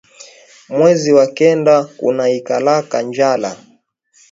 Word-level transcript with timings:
Mwezi 0.75 1.09
wa 1.17 1.25
kenda 1.37 1.75
kunaikalaka 1.97 2.97
njala 3.07 3.51